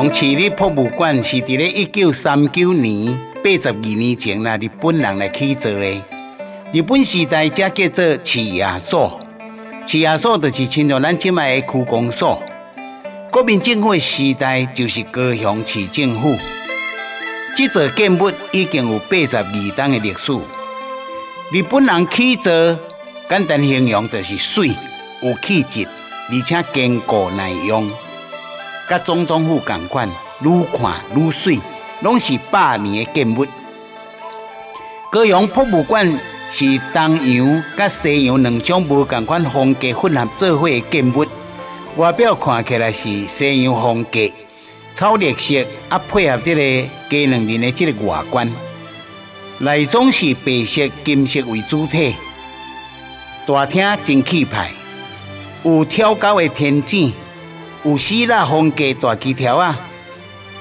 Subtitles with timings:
[0.00, 3.14] 雄市立博物馆是伫咧一九三九年
[3.44, 6.02] 八十二年前啦，日本人来起造的。
[6.72, 9.20] 日本时代才叫做市役所，
[9.84, 12.42] 市役所就是亲像咱即卖的区公所。
[13.30, 16.34] 国民政府的时代就是高雄市政府。
[17.54, 20.32] 这座建物已经有八十二年的历史。
[21.52, 22.50] 日本人起造，
[23.28, 24.70] 简单形容就是水，
[25.20, 25.86] 有气质，
[26.30, 27.86] 而且坚固耐用。
[28.90, 30.08] 甲总统府同款，
[30.40, 31.60] 愈看愈水，
[32.00, 33.46] 拢是百年的建物。
[35.12, 36.04] 高阳博物馆
[36.50, 41.24] 是东洋甲西洋两种无同款风格混合做伙的建物。
[41.98, 44.28] 外表看起来是西洋风格，
[44.96, 48.52] 草绿色啊，配合这个鸡卵仁的这个外观，
[49.58, 52.16] 内装是白色、金色为主体，
[53.46, 54.72] 大厅真气派，
[55.62, 57.14] 有挑高的天井。
[57.82, 59.80] 有希腊风格大枝条啊，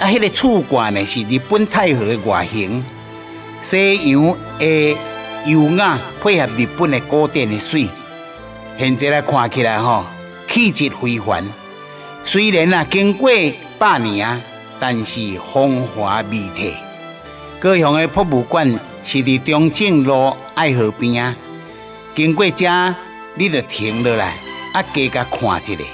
[0.00, 2.84] 啊，迄、个柱冠呢是日本太和的外形，
[3.62, 4.96] 西洋的
[5.46, 7.88] 优雅配合日本的古典的水，
[8.76, 10.04] 现在来看起来吼，
[10.48, 11.44] 气质非凡。
[12.24, 13.30] 虽然啊经过
[13.78, 14.40] 百年啊，
[14.80, 16.72] 但是风华未褪。
[17.60, 18.68] 高雄的博物馆
[19.04, 21.36] 是伫中正路爱河边啊，
[22.16, 22.94] 经过这，
[23.36, 24.34] 你就停落来
[24.72, 25.84] 啊，加甲看一下。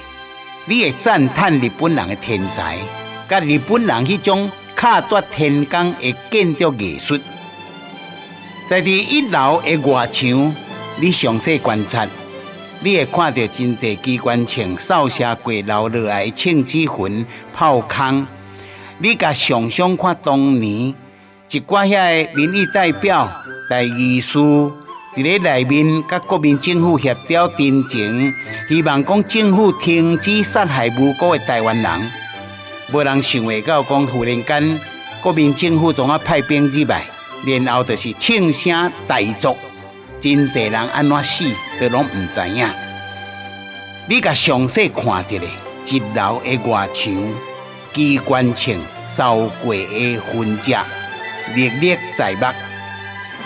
[0.71, 2.79] 你会赞叹日本人的天才，
[3.29, 7.19] 甲日本人迄种巧夺天工的建筑艺术。
[8.69, 10.55] 在第一楼的外墙，
[11.01, 12.07] 你详细观察，
[12.79, 18.25] 你会看到真侪机关枪扫射过流落来的枪子痕、炮坑。
[18.99, 20.95] 你甲想想看，当年
[21.51, 23.29] 一寡遐个民意代表、
[23.69, 24.39] 代议士。
[25.17, 28.33] 伫咧内面，甲国民政府协调真情，
[28.69, 32.13] 希望讲政府停止杀害无辜的台湾人。
[32.93, 34.81] 无人想会到讲，忽然间
[35.21, 37.05] 国民政府总啊派兵入来，
[37.45, 39.59] 然后就是枪声大作，
[40.21, 41.45] 真侪人安怎死
[41.81, 42.69] 都拢唔知影。
[44.09, 45.45] 你甲详细看一下，
[45.87, 47.13] 一楼的外墙，
[47.93, 48.77] 机关枪
[49.17, 50.73] 扫过的痕迹
[51.57, 52.47] 历历在目，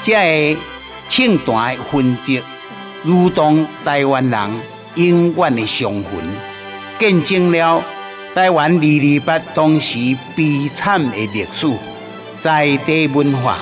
[0.03, 0.13] 这
[0.55, 0.61] 个。
[1.09, 2.43] 庆团的痕迹，
[3.03, 4.51] 如同台湾人
[4.95, 6.05] 永远的伤痕，
[6.99, 7.83] 见证了
[8.35, 9.99] 台湾二二八当时
[10.35, 11.69] 悲惨的历史，
[12.41, 13.59] 在地文化。